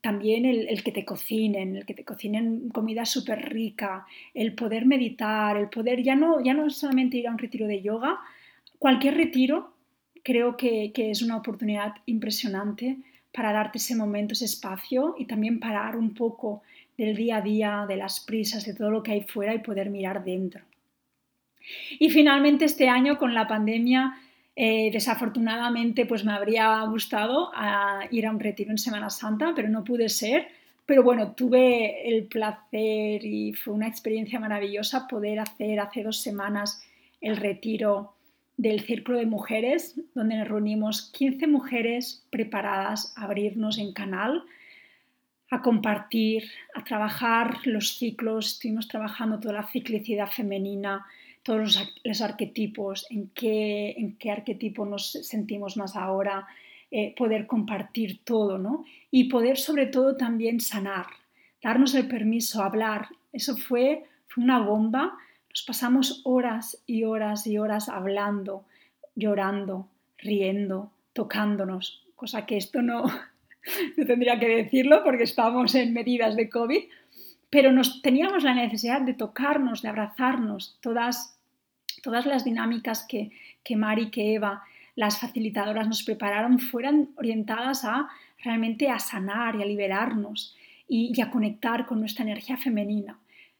también 0.01 0.45
el, 0.45 0.83
que 0.83 0.91
te 0.91 1.05
cocinen, 1.05 1.77
el 1.77 1.85
que 1.85 1.93
te 1.93 2.03
cocinen 2.03 2.69
comida 2.69 3.05
súper 3.05 3.49
rica, 3.49 4.05
el 4.33 4.53
poder 4.53 4.85
meditar, 4.85 5.57
el 5.57 5.69
poder 5.69 6.03
ya 6.03 6.15
no, 6.15 6.43
ya 6.43 6.53
no 6.53 6.69
solamente 6.69 7.17
ir 7.17 7.27
a 7.27 7.31
un 7.31 7.37
retiro 7.37 7.67
de 7.67 7.81
yoga, 7.81 8.19
cualquier 8.79 9.15
retiro 9.15 9.73
creo 10.23 10.57
que, 10.57 10.91
que 10.93 11.11
es 11.11 11.21
una 11.21 11.37
oportunidad 11.37 11.95
impresionante 12.05 12.97
para 13.33 13.53
darte 13.53 13.77
ese 13.77 13.95
momento, 13.95 14.33
ese 14.33 14.45
espacio 14.45 15.15
y 15.17 15.25
también 15.25 15.59
parar 15.59 15.95
un 15.95 16.13
poco 16.13 16.63
del 16.97 17.15
día 17.15 17.37
a 17.37 17.41
día, 17.41 17.85
de 17.87 17.95
las 17.95 18.19
prisas, 18.19 18.65
de 18.65 18.73
todo 18.73 18.91
lo 18.91 19.01
que 19.01 19.13
hay 19.13 19.21
fuera 19.21 19.53
y 19.53 19.59
poder 19.59 19.89
mirar 19.89 20.23
dentro. 20.23 20.63
Y 21.99 22.09
finalmente 22.09 22.65
este 22.65 22.89
año 22.89 23.17
con 23.17 23.33
la 23.33 23.47
pandemia, 23.47 24.17
eh, 24.55 24.89
desafortunadamente 24.91 26.05
pues 26.05 26.25
me 26.25 26.33
habría 26.33 26.81
gustado 26.83 27.51
ah, 27.53 28.01
ir 28.11 28.25
a 28.25 28.31
un 28.31 28.39
retiro 28.39 28.71
en 28.71 28.77
Semana 28.77 29.09
Santa, 29.09 29.53
pero 29.55 29.69
no 29.69 29.83
pude 29.83 30.09
ser. 30.09 30.47
Pero 30.85 31.03
bueno, 31.03 31.33
tuve 31.33 32.09
el 32.09 32.25
placer 32.25 33.23
y 33.23 33.53
fue 33.53 33.73
una 33.73 33.87
experiencia 33.87 34.39
maravillosa 34.39 35.07
poder 35.07 35.39
hacer 35.39 35.79
hace 35.79 36.03
dos 36.03 36.21
semanas 36.21 36.83
el 37.21 37.37
retiro 37.37 38.13
del 38.57 38.81
Círculo 38.81 39.17
de 39.17 39.25
Mujeres, 39.25 39.99
donde 40.13 40.35
nos 40.35 40.47
reunimos 40.47 41.11
15 41.13 41.47
mujeres 41.47 42.25
preparadas 42.29 43.13
a 43.15 43.23
abrirnos 43.23 43.77
en 43.77 43.93
canal, 43.93 44.43
a 45.49 45.61
compartir, 45.61 46.43
a 46.75 46.83
trabajar 46.83 47.65
los 47.65 47.97
ciclos. 47.97 48.53
Estuvimos 48.53 48.87
trabajando 48.87 49.39
toda 49.39 49.53
la 49.55 49.67
ciclicidad 49.67 50.27
femenina, 50.27 51.05
todos 51.43 51.91
los, 52.03 52.21
arquetipos, 52.21 53.07
en 53.09 53.29
qué, 53.29 53.91
en 53.97 54.15
qué 54.17 54.31
arquetipo 54.31 54.85
nos 54.85 55.11
sentimos 55.11 55.77
más 55.77 55.95
ahora, 55.95 56.47
eh, 56.91 57.15
poder 57.17 57.47
compartir 57.47 58.19
todo, 58.23 58.57
¿no? 58.57 58.85
Y 59.09 59.25
poder 59.25 59.57
sobre 59.57 59.85
todo 59.85 60.17
también 60.17 60.59
sanar, 60.59 61.07
darnos 61.63 61.95
el 61.95 62.07
permiso, 62.07 62.61
hablar. 62.61 63.07
Eso 63.33 63.57
fue, 63.57 64.03
fue 64.27 64.43
una 64.43 64.59
bomba. 64.59 65.17
Nos 65.49 65.63
pasamos 65.63 66.21
horas 66.25 66.81
y 66.85 67.03
horas 67.03 67.47
y 67.47 67.57
horas 67.57 67.89
hablando, 67.89 68.65
llorando, 69.15 69.87
riendo, 70.17 70.91
tocándonos, 71.13 72.03
cosa 72.15 72.45
que 72.45 72.57
esto 72.57 72.81
no, 72.81 73.03
no 73.97 74.05
tendría 74.05 74.39
que 74.39 74.47
decirlo 74.47 75.03
porque 75.03 75.23
estamos 75.23 75.75
en 75.75 75.93
medidas 75.93 76.35
de 76.35 76.49
COVID, 76.49 76.83
pero 77.51 77.71
nos 77.73 78.01
teníamos 78.01 78.43
la 78.43 78.55
necesidad 78.55 79.01
de 79.01 79.13
tocarnos, 79.13 79.81
de 79.81 79.89
abrazarnos, 79.89 80.79
todas, 80.81 81.37
todas 82.01 82.25
las 82.25 82.45
dinámicas 82.45 83.05
que, 83.07 83.29
que 83.63 83.75
Mari, 83.75 84.09
que 84.09 84.33
Eva, 84.33 84.63
las 84.95 85.19
facilitadoras 85.19 85.87
nos 85.87 86.03
prepararon 86.03 86.59
fueran 86.59 87.09
orientadas 87.17 87.83
a 87.85 88.09
realmente 88.43 88.89
a 88.89 88.99
sanar 88.99 89.55
y 89.55 89.61
a 89.61 89.65
liberarnos 89.65 90.55
y, 90.87 91.19
a 91.21 91.29
conectar 91.29 91.85
con 91.85 91.99
nuestra 91.99 92.23
energía 92.23 92.57
femenina. 92.57 93.19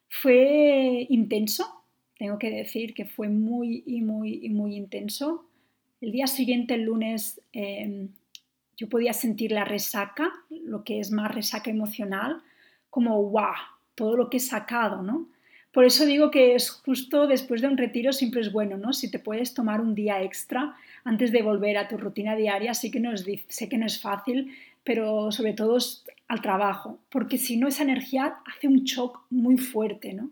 Fue 0.10 1.06
intenso, 1.10 1.84
tengo 2.18 2.38
que 2.40 2.50
decir 2.50 2.94
que 2.94 3.06
fue 3.06 3.30
muy 3.30 3.84
muy 4.02 4.50
muy 4.50 4.76
intenso. 4.76 5.46
El 6.00 6.12
día 6.12 6.28
siguiente, 6.28 6.74
el 6.74 6.84
lunes, 6.84 7.42
eh, 7.54 8.08
yo 8.76 8.90
podía 8.90 9.14
sentir 9.14 9.52
la 9.52 9.66
resaca, 9.66 10.32
lo 10.50 10.84
que 10.84 11.00
es 11.00 11.12
más 11.12 11.34
resaca 11.34 11.70
emocional, 11.70 12.42
como 12.90 13.22
wow, 13.24 13.54
todo 13.96 14.16
lo 14.18 14.30
que 14.30 14.38
he 14.38 14.42
sacado, 14.42 15.02
¿no? 15.02 15.28
Por 15.72 15.86
eso 15.86 16.06
digo 16.06 16.32
que 16.32 16.54
es 16.56 16.70
justo 16.70 17.28
después 17.28 17.62
de 17.62 17.68
un 17.68 17.78
retiro 17.78 18.12
siempre 18.12 18.42
es 18.42 18.52
bueno, 18.52 18.78
¿no? 18.78 18.92
Si 18.92 19.10
te 19.10 19.20
puedes 19.20 19.54
tomar 19.54 19.80
un 19.80 19.96
día 19.96 20.22
extra 20.22 20.76
antes 21.06 21.32
de 21.32 21.42
volver 21.42 21.78
a 21.78 21.88
tu 21.88 21.98
rutina 21.98 22.36
diaria, 22.36 22.74
sí 22.74 22.92
que 22.92 23.00
no 23.00 23.14
es, 23.14 23.26
sé 23.48 23.70
que 23.70 23.78
no 23.78 23.86
es 23.86 24.02
fácil, 24.02 24.54
pero 24.84 25.32
sobre 25.32 25.54
todo 25.54 25.78
al 26.28 26.42
trabajo, 26.42 27.00
porque 27.10 27.38
si 27.38 27.56
no 27.56 27.68
esa 27.68 27.84
energía 27.84 28.36
hace 28.46 28.68
un 28.68 28.84
shock 28.84 29.22
muy 29.30 29.58
fuerte, 29.58 30.14
¿no? 30.14 30.30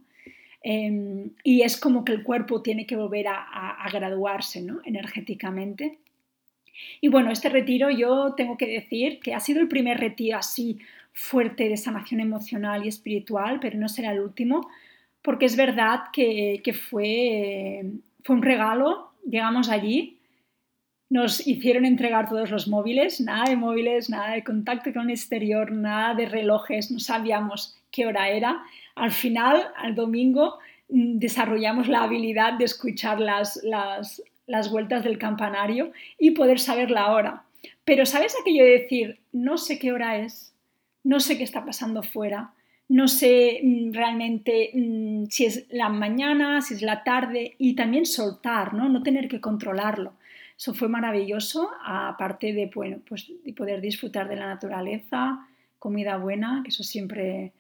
Em, 0.62 1.30
y 1.44 1.62
es 1.62 1.78
como 1.78 2.04
que 2.04 2.12
el 2.12 2.24
cuerpo 2.24 2.62
tiene 2.62 2.86
que 2.86 2.98
volver 2.98 3.30
a, 3.30 3.42
a 3.42 3.90
graduarse, 3.92 4.62
¿no? 4.62 4.82
Energéticamente. 4.84 6.00
Y 7.00 7.08
bueno, 7.08 7.32
este 7.32 7.50
retiro 7.50 7.90
yo 7.90 8.34
tengo 8.36 8.58
que 8.58 8.68
decir 8.68 9.20
que 9.20 9.34
ha 9.34 9.40
sido 9.40 9.62
el 9.62 9.68
primer 9.70 10.00
retiro 10.00 10.38
así 10.38 10.80
fuerte 11.20 11.68
de 11.68 11.76
sanación 11.76 12.22
emocional 12.22 12.86
y 12.86 12.88
espiritual, 12.88 13.60
pero 13.60 13.78
no 13.78 13.90
será 13.90 14.14
el 14.14 14.22
último, 14.22 14.70
porque 15.22 15.46
es 15.46 15.58
verdad 15.58 16.04
que, 16.14 16.62
fue, 16.90 17.92
fue 18.24 18.36
un 18.38 18.42
regalo. 18.42 19.12
Llegamos 19.30 19.70
allí, 19.70 20.18
nos 21.10 21.46
hicieron 21.46 21.84
entregar 21.84 22.30
todos 22.30 22.50
los 22.50 22.70
móviles, 22.70 23.20
nada 23.20 23.50
de 23.50 23.58
móviles, 23.58 24.10
nada 24.10 24.32
de 24.32 24.46
contacto 24.46 24.94
con 24.94 25.04
el 25.04 25.12
exterior, 25.12 25.74
nada 25.74 26.16
de 26.16 26.26
relojes, 26.26 26.90
no 26.90 27.00
sabíamos 27.00 27.78
qué 27.92 28.06
hora 28.06 28.30
era. 28.30 28.64
Al 28.96 29.12
final, 29.12 29.68
al 29.76 29.96
domingo, 29.96 30.60
desarrollamos 30.88 31.90
la 31.90 32.04
habilidad 32.04 32.54
de 32.54 32.64
escuchar 32.64 33.20
las, 33.20 33.60
las, 33.64 34.24
las 34.48 34.72
vueltas 34.72 35.04
del 35.04 35.18
campanario 35.18 35.92
y 36.18 36.32
poder 36.32 36.60
saber 36.60 36.92
la 36.92 37.12
hora. 37.12 37.44
Pero 37.84 38.06
¿sabes 38.06 38.36
aquello 38.40 38.64
de 38.64 38.80
decir, 38.80 39.20
no 39.34 39.58
sé 39.58 39.80
qué 39.80 39.92
hora 39.92 40.18
es, 40.18 40.56
no 41.04 41.20
sé 41.20 41.38
qué 41.38 41.44
está 41.44 41.66
pasando 41.66 42.04
fuera, 42.04 42.54
no 42.90 43.08
sé 43.08 43.62
mm, 43.64 43.94
realmente 43.94 44.72
mm, 44.74 45.26
si 45.30 45.46
es 45.46 45.66
la 45.70 45.90
mañana, 45.90 46.62
si 46.62 46.74
es 46.74 46.82
la 46.82 47.04
tarde 47.04 47.56
y 47.58 47.76
también 47.76 48.06
soltar, 48.06 48.74
¿no? 48.74 48.90
no 48.90 49.04
tener 49.04 49.28
que 49.28 49.40
controlarlo. 49.40 50.14
Eso 50.58 50.74
fue 50.74 50.90
maravilloso, 50.90 51.70
aparte 51.86 52.52
de, 52.52 52.70
bueno, 52.74 53.00
pues, 53.08 53.32
de 53.46 53.54
poder 53.54 53.80
disfrutar 53.80 54.28
de 54.28 54.36
la 54.36 54.48
naturaleza, 54.48 55.48
comida 55.78 56.18
buena, 56.18 56.62
que 56.64 56.70
eso 56.70 56.84
siempre, 56.84 57.54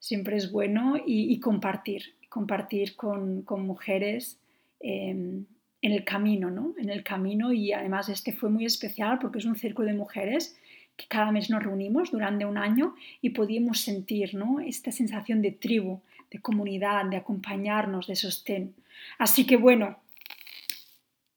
siempre 0.00 0.36
es 0.36 0.50
bueno, 0.50 0.96
y, 1.06 1.38
compartir, 1.38 2.16
compartir 2.28 2.96
con, 2.96 3.42
con 3.42 3.64
mujeres 3.64 4.40
em, 4.80 5.44
en 5.80 5.92
el 5.92 6.04
camino, 6.04 6.50
¿no? 6.50 6.74
En 6.76 6.90
el 6.90 7.04
camino 7.04 7.52
y 7.52 7.72
además 7.72 8.08
este 8.08 8.32
fue 8.32 8.50
muy 8.50 8.64
especial 8.64 9.20
porque 9.20 9.38
es 9.38 9.44
un 9.44 9.54
círculo 9.54 9.86
de 9.86 9.94
mujeres 9.94 10.58
que 10.96 11.06
cada 11.06 11.32
mes 11.32 11.50
nos 11.50 11.62
reunimos 11.62 12.10
durante 12.10 12.44
un 12.44 12.58
año 12.58 12.94
y 13.20 13.30
podíamos 13.30 13.80
sentir 13.80 14.34
¿no? 14.34 14.60
esta 14.60 14.92
sensación 14.92 15.42
de 15.42 15.52
tribu, 15.52 16.00
de 16.30 16.40
comunidad, 16.40 17.04
de 17.06 17.16
acompañarnos, 17.16 18.06
de 18.06 18.16
sostén. 18.16 18.74
Así 19.18 19.46
que 19.46 19.56
bueno, 19.56 19.98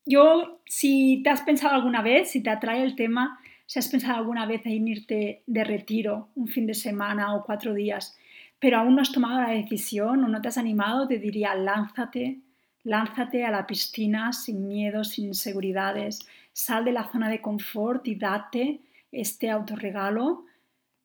yo 0.06 0.62
si 0.66 1.22
te 1.24 1.30
has 1.30 1.42
pensado 1.42 1.76
alguna 1.76 2.02
vez, 2.02 2.32
si 2.32 2.42
te 2.42 2.50
atrae 2.50 2.84
el 2.84 2.96
tema, 2.96 3.40
si 3.66 3.80
has 3.80 3.88
pensado 3.90 4.18
alguna 4.18 4.46
vez 4.46 4.66
en 4.66 4.88
irte 4.88 5.44
de 5.46 5.64
retiro 5.64 6.30
un 6.36 6.48
fin 6.48 6.66
de 6.66 6.74
semana 6.74 7.36
o 7.36 7.44
cuatro 7.44 7.74
días, 7.74 8.18
pero 8.60 8.78
aún 8.78 8.96
no 8.96 9.02
has 9.02 9.12
tomado 9.12 9.42
la 9.42 9.52
decisión 9.52 10.24
o 10.24 10.28
no 10.28 10.42
te 10.42 10.48
has 10.48 10.58
animado, 10.58 11.08
te 11.08 11.20
diría 11.20 11.54
lánzate, 11.56 12.40
Lánzate 12.88 13.44
a 13.44 13.52
la 13.52 13.68
piscina 13.68 14.32
sin 14.32 14.66
miedo, 14.66 15.04
sin 15.04 15.26
inseguridades. 15.26 16.26
Sal 16.54 16.86
de 16.86 16.94
la 16.94 17.12
zona 17.12 17.28
de 17.28 17.42
confort 17.42 18.08
y 18.08 18.16
date 18.16 18.80
este 19.12 19.50
autorregalo 19.50 20.46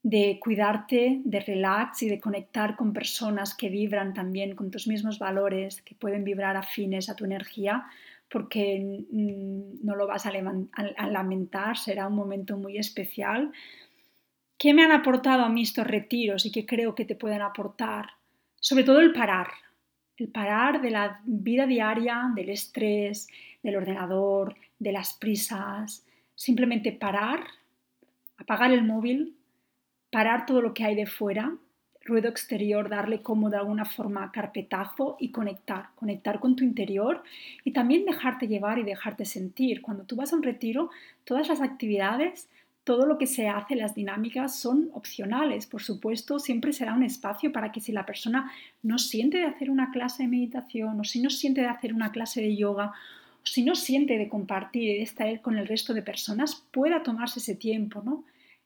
de 0.02 0.38
cuidarte, 0.40 1.20
de 1.24 1.40
relax 1.40 2.02
y 2.02 2.08
de 2.08 2.20
conectar 2.20 2.74
con 2.74 2.92
personas 2.92 3.54
que 3.54 3.68
vibran 3.68 4.14
también 4.14 4.56
con 4.56 4.70
tus 4.70 4.88
mismos 4.88 5.18
valores, 5.18 5.80
que 5.82 5.94
pueden 5.94 6.24
vibrar 6.24 6.56
afines 6.56 7.08
a 7.08 7.14
tu 7.14 7.24
energía, 7.24 7.84
porque 8.28 9.04
mm, 9.10 9.84
no 9.86 9.94
lo 9.94 10.06
vas 10.06 10.26
a, 10.26 10.32
a 10.32 11.06
lamentar, 11.06 11.78
será 11.78 12.08
un 12.08 12.16
momento 12.16 12.56
muy 12.56 12.78
especial. 12.78 13.52
¿Qué 14.58 14.74
me 14.74 14.82
han 14.82 14.92
aportado 14.92 15.44
a 15.44 15.48
mí 15.48 15.62
estos 15.62 15.86
retiros 15.86 16.46
y 16.46 16.52
qué 16.52 16.66
creo 16.66 16.94
que 16.94 17.04
te 17.04 17.14
pueden 17.14 17.42
aportar? 17.42 18.10
Sobre 18.56 18.84
todo 18.84 19.00
el 19.00 19.12
parar, 19.12 19.48
el 20.16 20.28
parar 20.28 20.80
de 20.80 20.90
la 20.90 21.20
vida 21.24 21.66
diaria, 21.66 22.30
del 22.34 22.50
estrés, 22.50 23.28
del 23.62 23.76
ordenador, 23.76 24.56
de 24.78 24.92
las 24.92 25.14
prisas, 25.14 26.04
simplemente 26.34 26.92
parar, 26.92 27.44
apagar 28.36 28.72
el 28.72 28.84
móvil, 28.84 29.36
parar 30.10 30.46
todo 30.46 30.60
lo 30.60 30.74
que 30.74 30.84
hay 30.84 30.94
de 30.94 31.06
fuera, 31.06 31.56
ruido 32.04 32.28
exterior, 32.28 32.88
darle 32.88 33.22
como 33.22 33.48
de 33.48 33.56
alguna 33.56 33.84
forma 33.84 34.32
carpetazo 34.32 35.16
y 35.20 35.30
conectar, 35.30 35.90
conectar 35.94 36.40
con 36.40 36.56
tu 36.56 36.64
interior 36.64 37.22
y 37.64 37.72
también 37.72 38.04
dejarte 38.04 38.48
llevar 38.48 38.78
y 38.78 38.82
dejarte 38.82 39.24
sentir. 39.24 39.82
Cuando 39.82 40.04
tú 40.04 40.16
vas 40.16 40.32
a 40.32 40.36
un 40.36 40.42
retiro, 40.42 40.90
todas 41.24 41.48
las 41.48 41.60
actividades 41.60 42.48
todo 42.84 43.06
lo 43.06 43.16
que 43.16 43.26
se 43.26 43.48
hace, 43.48 43.76
las 43.76 43.94
dinámicas 43.94 44.58
son 44.58 44.90
opcionales. 44.92 45.66
Por 45.66 45.82
supuesto, 45.82 46.40
siempre 46.40 46.72
será 46.72 46.94
un 46.94 47.04
espacio 47.04 47.52
para 47.52 47.70
que 47.70 47.80
si 47.80 47.92
la 47.92 48.06
persona 48.06 48.50
no 48.82 48.98
siente 48.98 49.38
de 49.38 49.44
hacer 49.44 49.70
una 49.70 49.92
clase 49.92 50.24
de 50.24 50.28
meditación 50.28 50.98
o 50.98 51.04
si 51.04 51.22
no 51.22 51.30
siente 51.30 51.60
de 51.60 51.68
hacer 51.68 51.94
una 51.94 52.10
clase 52.10 52.40
de 52.40 52.56
yoga 52.56 52.92
si 53.44 53.62
no 53.62 53.74
siente 53.74 54.18
de 54.18 54.28
compartir 54.28 54.82
y 54.82 54.96
de 54.98 55.02
estar 55.02 55.40
con 55.40 55.58
el 55.58 55.66
resto 55.66 55.94
de 55.94 56.02
personas, 56.02 56.66
pueda 56.70 57.02
tomarse 57.02 57.40
ese 57.40 57.54
tiempo, 57.54 58.02
¿no? 58.04 58.24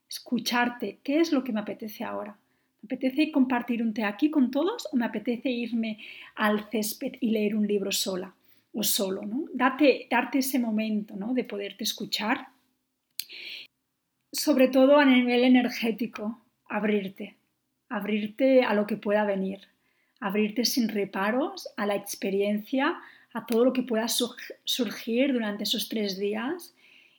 Escucharte, 0.09 0.99
¿qué 1.02 1.21
es 1.21 1.33
lo 1.33 1.42
que 1.42 1.52
me 1.52 1.61
apetece 1.61 2.04
ahora? 2.04 2.37
¿Me 2.83 2.87
apetece 2.87 3.33
compartir 3.33 3.83
un 3.83 3.92
té 3.92 4.04
aquí 4.04 4.30
con 4.30 4.50
todos 4.50 4.88
o 4.92 4.97
me 4.97 5.06
apetece 5.06 5.50
irme 5.50 5.99
al 6.35 6.68
césped 6.71 7.14
y 7.21 7.30
leer 7.30 7.56
un 7.56 7.66
libro 7.66 7.90
sola 7.90 8.35
o 8.73 8.83
solo, 8.83 9.23
¿no? 9.23 9.45
Date, 9.52 10.06
darte 10.11 10.38
ese 10.38 10.59
momento, 10.59 11.16
¿no? 11.16 11.35
De 11.35 11.45
poderte 11.45 11.85
escuchar 11.85 12.49
sobre 14.37 14.68
todo 14.68 14.99
a 14.99 15.04
nivel 15.04 15.45
energético, 15.45 16.42
abrirte, 16.68 17.37
abrirte 17.88 18.64
a 18.64 18.75
lo 18.75 18.87
que 18.87 18.97
pueda 18.97 19.25
venir, 19.25 19.61
abrirte 20.21 20.64
sin 20.64 20.88
reparos 20.88 21.68
a 21.76 21.87
la 21.87 21.95
experiencia, 21.95 22.99
a 23.37 23.45
todo 23.45 23.66
lo 23.66 23.73
que 23.73 23.83
pueda 23.83 24.07
surgir 24.09 25.33
durante 25.33 25.64
esos 25.64 25.88
tres 25.88 26.19
días 26.19 26.75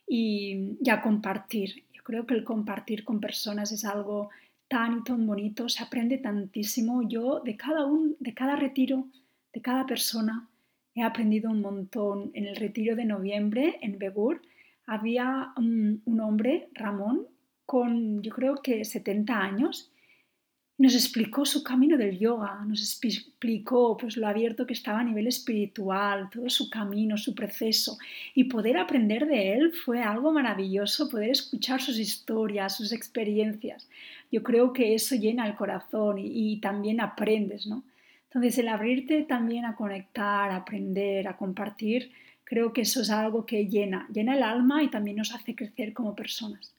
y, 0.06 0.76
y, 0.80 0.90
a 0.90 1.00
compartir. 1.00 1.84
Yo 1.92 2.02
creo 2.02 2.26
que 2.26 2.34
el 2.34 2.42
compartir 2.42 3.04
con 3.04 3.20
personas 3.20 3.70
es 3.70 3.84
algo 3.84 4.30
tan 4.66 4.98
y 4.98 5.04
tan 5.04 5.26
bonito, 5.26 5.68
se 5.68 5.82
aprende 5.82 6.18
tantísimo. 6.18 7.02
Yo 7.08 7.40
de 7.40 7.56
cada, 7.56 7.86
un, 7.86 8.16
de 8.18 8.34
cada 8.34 8.56
retiro, 8.56 9.06
de 9.52 9.62
cada 9.62 9.86
persona, 9.86 10.48
he 10.94 11.02
aprendido 11.02 11.50
un 11.50 11.60
montón. 11.60 12.30
En 12.34 12.46
el 12.46 12.56
retiro 12.56 12.96
de 12.96 13.04
noviembre 13.04 13.78
en 13.80 13.98
Begur 13.98 14.42
había 14.86 15.52
un, 15.56 16.02
hombre, 16.20 16.68
Ramón, 16.74 17.26
con 17.64 18.22
yo 18.22 18.32
creo 18.32 18.56
que 18.56 18.84
70 18.84 19.38
años 19.38 19.92
nos 20.78 20.94
explicó 20.94 21.44
su 21.44 21.64
camino 21.64 21.96
del 21.96 22.20
yoga, 22.20 22.64
nos 22.64 22.80
explicó 23.02 23.96
pues 23.96 24.16
lo 24.16 24.28
abierto 24.28 24.64
que 24.64 24.74
estaba 24.74 25.00
a 25.00 25.04
nivel 25.04 25.26
espiritual, 25.26 26.30
todo 26.30 26.48
su 26.48 26.70
camino, 26.70 27.18
su 27.18 27.34
proceso 27.34 27.98
y 28.32 28.44
poder 28.44 28.76
aprender 28.76 29.26
de 29.26 29.54
él 29.54 29.72
fue 29.72 30.02
algo 30.02 30.32
maravilloso, 30.32 31.10
poder 31.10 31.30
escuchar 31.30 31.82
sus 31.82 31.98
historias, 31.98 32.76
sus 32.76 32.92
experiencias. 32.92 33.88
Yo 34.30 34.44
creo 34.44 34.72
que 34.72 34.94
eso 34.94 35.16
llena 35.16 35.48
el 35.48 35.56
corazón 35.56 36.18
y, 36.18 36.52
y 36.52 36.60
también 36.60 37.00
aprendes, 37.00 37.66
¿no? 37.66 37.82
Entonces 38.26 38.58
el 38.58 38.68
abrirte 38.68 39.22
también 39.22 39.64
a 39.64 39.74
conectar, 39.74 40.50
a 40.52 40.56
aprender, 40.56 41.26
a 41.26 41.36
compartir, 41.36 42.12
creo 42.44 42.72
que 42.72 42.82
eso 42.82 43.02
es 43.02 43.10
algo 43.10 43.46
que 43.46 43.66
llena, 43.66 44.06
llena 44.12 44.36
el 44.36 44.44
alma 44.44 44.84
y 44.84 44.90
también 44.90 45.16
nos 45.16 45.34
hace 45.34 45.56
crecer 45.56 45.92
como 45.92 46.14
personas. 46.14 46.72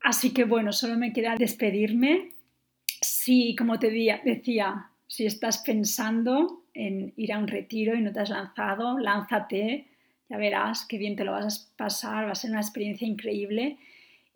Así 0.00 0.32
que 0.32 0.44
bueno, 0.44 0.72
solo 0.72 0.96
me 0.96 1.12
queda 1.12 1.34
despedirme 1.34 2.35
si, 3.00 3.54
como 3.56 3.78
te 3.78 3.90
decía, 3.90 4.90
si 5.06 5.26
estás 5.26 5.58
pensando 5.58 6.64
en 6.74 7.12
ir 7.16 7.32
a 7.32 7.38
un 7.38 7.48
retiro 7.48 7.94
y 7.94 8.02
no 8.02 8.12
te 8.12 8.20
has 8.20 8.30
lanzado, 8.30 8.98
lánzate, 8.98 9.86
ya 10.28 10.36
verás 10.36 10.84
qué 10.86 10.98
bien 10.98 11.16
te 11.16 11.24
lo 11.24 11.32
vas 11.32 11.70
a 11.72 11.76
pasar, 11.76 12.26
va 12.26 12.32
a 12.32 12.34
ser 12.34 12.50
una 12.50 12.60
experiencia 12.60 13.06
increíble. 13.06 13.78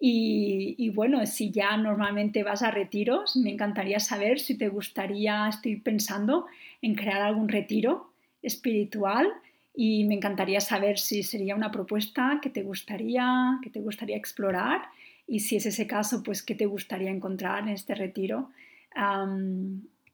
Y, 0.02 0.88
bueno, 0.94 1.26
si 1.26 1.50
ya 1.50 1.76
normalmente 1.76 2.42
vas 2.42 2.62
a 2.62 2.70
retiros, 2.70 3.36
me 3.36 3.50
encantaría 3.50 4.00
saber 4.00 4.40
si 4.40 4.56
te 4.56 4.68
gustaría, 4.68 5.46
estoy 5.48 5.76
pensando 5.76 6.46
en 6.80 6.94
crear 6.94 7.20
algún 7.20 7.48
retiro 7.48 8.10
espiritual 8.40 9.28
y 9.74 10.04
me 10.04 10.14
encantaría 10.14 10.62
saber 10.62 10.98
si 10.98 11.22
sería 11.22 11.54
una 11.54 11.70
propuesta 11.70 12.38
que 12.40 12.48
te 12.48 12.62
gustaría, 12.62 13.58
que 13.62 13.68
te 13.68 13.80
gustaría 13.80 14.16
explorar 14.16 14.88
y 15.30 15.40
si 15.40 15.56
es 15.56 15.64
ese 15.64 15.86
caso, 15.86 16.22
pues 16.22 16.42
qué 16.42 16.54
te 16.54 16.66
gustaría 16.66 17.10
encontrar 17.10 17.62
en 17.62 17.70
este 17.70 17.94
retiro 17.94 18.50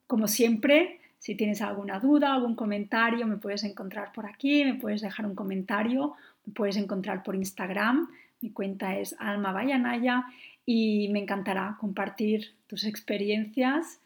como 0.07 0.29
siempre, 0.29 1.01
si 1.19 1.35
tienes 1.35 1.63
alguna 1.63 1.99
duda, 1.99 2.35
algún 2.35 2.55
comentario, 2.55 3.27
me 3.27 3.39
puedes 3.39 3.65
encontrar 3.65 4.13
por 4.13 4.27
aquí, 4.27 4.65
me 4.65 4.75
puedes 4.75 5.01
dejar 5.01 5.27
un 5.27 5.35
comentario, 5.35 6.15
me 6.45 6.53
puedes 6.53 6.77
encontrar 6.77 7.23
por 7.23 7.35
Instagram. 7.35 8.09
Mi 8.41 8.51
cuenta 8.51 8.99
es 8.99 9.17
Alma 9.19 9.53
Vayanaya 9.53 10.27
y 10.65 11.09
me 11.09 11.21
encantará 11.21 11.77
compartir 11.81 12.55
tus 12.67 12.85
experiencias 12.85 14.01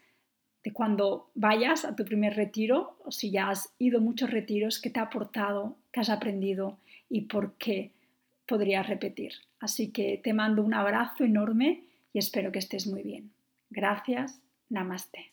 de 0.63 0.71
cuando 0.71 1.29
vayas 1.35 1.85
a 1.85 1.95
tu 1.95 2.05
primer 2.05 2.35
retiro 2.35 2.95
o 3.03 3.11
si 3.11 3.31
ya 3.31 3.49
has 3.49 3.73
ido 3.77 3.99
muchos 3.99 4.29
retiros, 4.29 4.79
qué 4.79 4.89
te 4.89 4.99
ha 4.99 5.03
aportado, 5.03 5.75
qué 5.91 5.99
has 5.99 6.09
aprendido 6.09 6.77
y 7.09 7.21
por 7.21 7.53
qué 7.53 7.91
podrías 8.51 8.87
repetir. 8.87 9.31
Así 9.61 9.91
que 9.91 10.19
te 10.21 10.33
mando 10.33 10.61
un 10.61 10.73
abrazo 10.73 11.23
enorme 11.23 11.85
y 12.11 12.19
espero 12.19 12.51
que 12.51 12.59
estés 12.59 12.85
muy 12.85 13.01
bien. 13.01 13.31
Gracias 13.69 14.41
Namaste. 14.69 15.30